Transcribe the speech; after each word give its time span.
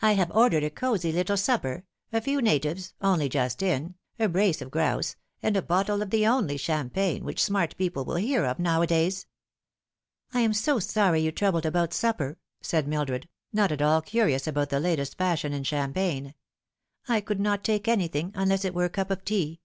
I 0.00 0.12
have 0.12 0.30
ordered 0.30 0.62
a 0.62 0.70
cosy 0.70 1.10
little 1.10 1.36
supper 1.36 1.84
a 2.12 2.20
few 2.20 2.40
natives, 2.40 2.94
only 3.00 3.28
just 3.28 3.60
in, 3.60 3.96
a 4.16 4.28
brace 4.28 4.62
of 4.62 4.70
grouse, 4.70 5.16
and 5.42 5.56
a 5.56 5.62
bottle 5.62 6.00
of 6.00 6.10
the 6.10 6.28
only 6.28 6.56
champagne 6.56 7.24
which 7.24 7.42
smart 7.42 7.76
people 7.76 8.04
will 8.04 8.14
hear 8.14 8.44
of 8.44 8.60
nowadays."" 8.60 9.26
I 10.32 10.42
am 10.42 10.52
so 10.54 10.78
sorry 10.78 11.22
you 11.22 11.32
troubled 11.32 11.66
about 11.66 11.92
supper," 11.92 12.38
said 12.60 12.86
Mildred, 12.86 13.28
not 13.52 13.72
at 13.72 13.82
all 13.82 14.00
curious 14.00 14.46
about 14.46 14.68
the 14.68 14.78
latest 14.78 15.18
fashion 15.18 15.52
in 15.52 15.64
champagne." 15.64 16.34
I 17.08 17.20
could 17.20 17.40
not 17.40 17.64
take 17.64 17.88
anything, 17.88 18.30
unless 18.36 18.64
it 18.64 18.74
were 18.76 18.84
a 18.84 18.88
cup 18.90 19.10
of 19.10 19.24
tea." 19.24 19.60